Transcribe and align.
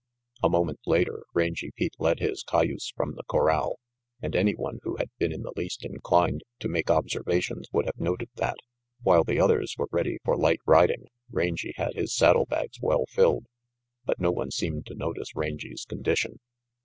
A 0.41 0.49
moment 0.49 0.79
later 0.87 1.25
Rangy 1.35 1.69
Pete 1.75 1.93
led 1.99 2.17
his 2.19 2.41
cayuse 2.41 2.91
from 2.95 3.13
the 3.13 3.21
corral, 3.29 3.75
and 4.19 4.35
any 4.35 4.55
one 4.55 4.79
who 4.81 4.95
had 4.95 5.11
been 5.19 5.31
in 5.31 5.43
the 5.43 5.53
least 5.55 5.85
inclined 5.85 6.41
to 6.61 6.67
make 6.67 6.89
observations 6.89 7.67
would 7.71 7.85
have 7.85 7.99
noted 7.99 8.31
that, 8.37 8.55
while 9.03 9.23
the 9.23 9.39
others 9.39 9.75
were 9.77 9.89
ready 9.91 10.17
for 10.25 10.35
light 10.35 10.57
riding, 10.65 11.05
Rangy 11.29 11.73
had 11.75 11.93
his 11.93 12.15
saddle 12.17 12.47
bags 12.47 12.79
well 12.81 13.05
filled. 13.09 13.45
But 14.03 14.19
no 14.19 14.31
one 14.31 14.49
seemed 14.49 14.87
to 14.87 14.95
notice 14.95 15.35
Rangy's 15.35 15.85
condition. 15.87 16.39